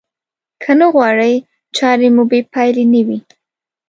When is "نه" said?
0.79-0.87, 2.93-3.01